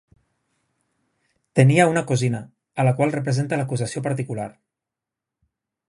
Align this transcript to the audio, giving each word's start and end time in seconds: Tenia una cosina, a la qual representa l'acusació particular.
Tenia 1.59 1.85
una 1.91 2.03
cosina, 2.13 2.41
a 2.83 2.87
la 2.89 2.95
qual 3.01 3.15
representa 3.19 3.61
l'acusació 3.61 4.05
particular. 4.11 4.49